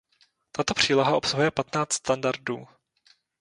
[0.51, 2.67] Tato příloha obsahuje patnáct standardů.